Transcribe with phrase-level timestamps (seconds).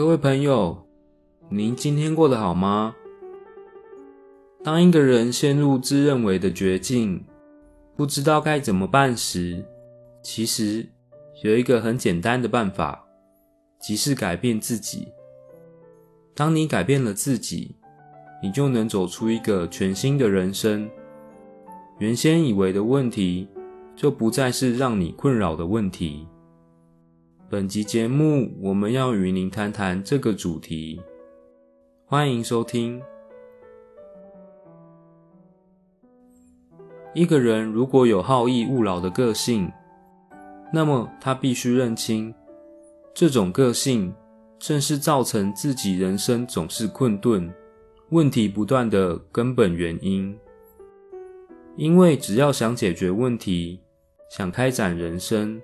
[0.00, 0.86] 各位朋友，
[1.50, 2.96] 您今天过得好吗？
[4.64, 7.22] 当一个人陷入自认为的绝境，
[7.98, 9.62] 不知道该怎么办时，
[10.22, 10.88] 其实
[11.42, 13.04] 有一个很简单的办法，
[13.78, 15.08] 即是改变自己。
[16.34, 17.76] 当你改变了自己，
[18.42, 20.88] 你就能走出一个全新的人生。
[21.98, 23.46] 原先以为的问题，
[23.94, 26.26] 就不再是让你困扰的问题。
[27.50, 31.02] 本集节目，我们要与您谈谈这个主题。
[32.04, 33.02] 欢迎收听。
[37.12, 39.68] 一个人如果有好逸恶劳的个性，
[40.72, 42.32] 那么他必须认清，
[43.12, 44.14] 这种个性
[44.60, 47.52] 正是造成自己人生总是困顿、
[48.10, 50.38] 问题不断的根本原因。
[51.76, 53.80] 因为只要想解决问题，
[54.30, 55.60] 想开展人生，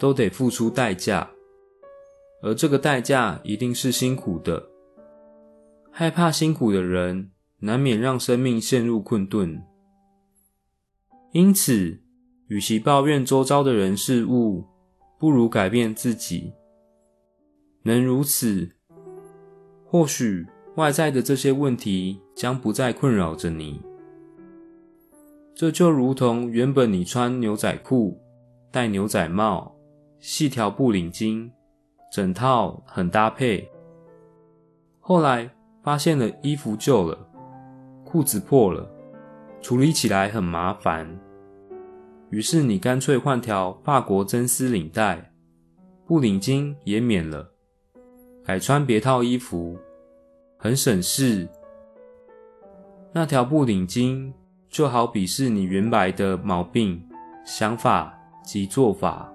[0.00, 1.30] 都得付出代价，
[2.42, 4.70] 而这个代价一定是辛苦的。
[5.92, 9.62] 害怕辛苦的人，难免让生命陷入困顿。
[11.32, 12.00] 因此，
[12.48, 14.64] 与其抱怨周遭的人事物，
[15.18, 16.54] 不如改变自己。
[17.82, 18.70] 能如此，
[19.84, 23.82] 或许外在的这些问题将不再困扰着你。
[25.54, 28.18] 这就如同原本你穿牛仔裤、
[28.70, 29.76] 戴牛仔帽、
[30.20, 31.50] 细条布领巾，
[32.12, 33.68] 整套很搭配。
[35.00, 35.50] 后来
[35.82, 37.18] 发现了衣服旧了，
[38.04, 38.88] 裤子破了，
[39.60, 41.18] 处理起来很麻烦。
[42.30, 45.32] 于是你干脆换条法国真丝领带，
[46.06, 47.50] 布领巾也免了，
[48.44, 49.76] 改穿别套衣服，
[50.56, 51.48] 很省事。
[53.12, 54.32] 那条布领巾。
[54.70, 57.04] 就好比是你原来的毛病、
[57.44, 59.28] 想法及做法，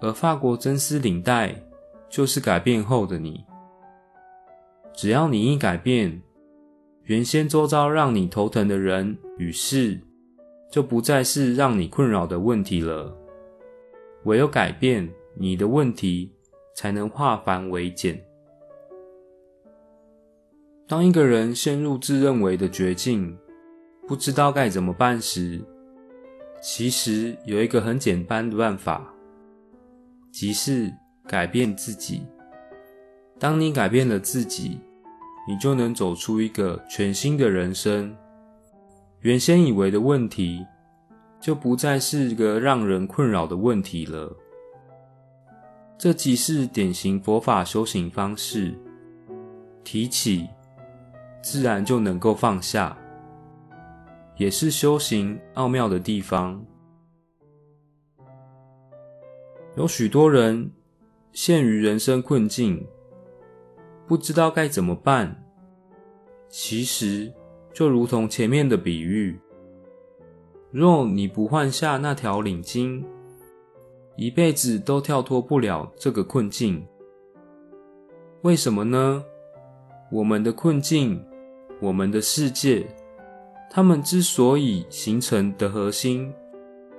[0.00, 1.54] 而法国真丝领带
[2.08, 3.44] 就是改变后的你。
[4.94, 6.20] 只要你一改变，
[7.04, 10.00] 原先周遭让你头疼的人与事，
[10.70, 13.16] 就不再是让你困扰的问题了。
[14.24, 16.32] 唯有改变，你的问题
[16.74, 18.20] 才能化繁为简。
[20.86, 23.38] 当一个人陷入自认为的绝境，
[24.06, 25.60] 不知道该怎么办时，
[26.60, 29.14] 其实有一个很简单的办法，
[30.30, 30.92] 即是
[31.26, 32.26] 改变自己。
[33.38, 34.80] 当你改变了自己，
[35.48, 38.14] 你就能走出一个全新的人生。
[39.20, 40.64] 原先以为的问题，
[41.40, 44.36] 就不再是个让人困扰的问题了。
[45.96, 48.72] 这即是典型佛法修行方式，
[49.82, 50.48] 提起，
[51.42, 52.96] 自然就能够放下。
[54.36, 56.64] 也是修行奥妙的地方。
[59.78, 60.72] 有许多人
[61.30, 62.84] 陷于人生困境，
[64.08, 65.40] 不知道该怎么办。
[66.48, 67.32] 其实
[67.72, 69.38] 就如同前面的比喻，
[70.72, 73.04] 若你不换下那条领巾，
[74.16, 76.84] 一辈子都跳脱不了这个困境。
[78.42, 79.24] 为什么呢？
[80.10, 81.24] 我们的困境，
[81.80, 82.84] 我们的世界。
[83.70, 86.34] 他们之所以形成的核心，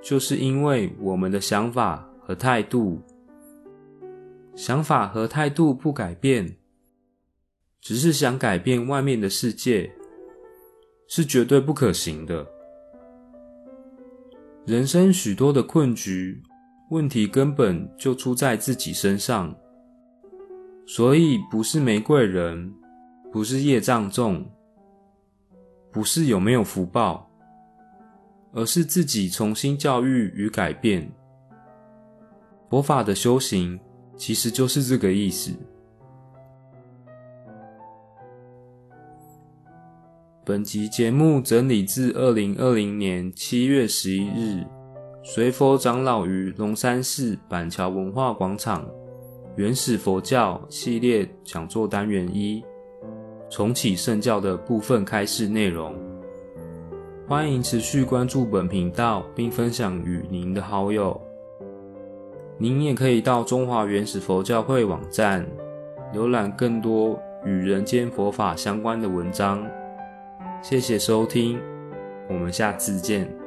[0.00, 3.00] 就是因为我们的想法和态度。
[4.54, 6.58] 想法和态度不改变，
[7.80, 9.90] 只是想改变外面的世界，
[11.08, 12.46] 是绝对不可行的。
[14.66, 16.42] 人生许多的困局，
[16.90, 19.56] 问题根本就出在自己身上，
[20.86, 22.74] 所以不是玫瑰人，
[23.32, 24.44] 不是业障重。
[25.90, 27.30] 不是有没有福报，
[28.52, 31.10] 而是自己重新教育与改变。
[32.68, 33.78] 佛法的修行
[34.16, 35.52] 其实就是这个意思。
[40.44, 44.64] 本集节目整理自二零二零年七月十一日，
[45.22, 48.86] 随佛长老于龙山寺板桥文化广场
[49.56, 52.62] 原始佛教系列讲座单元一。
[53.50, 55.94] 重启圣教的部分开示内容，
[57.26, 61.18] 欢迎持续关注本频道，并分享与您的好友。
[62.60, 65.46] 您也可以到中华原始佛教会网站
[66.12, 69.64] 浏览更多与人间佛法相关的文章。
[70.60, 71.60] 谢谢收听，
[72.28, 73.37] 我们下次见。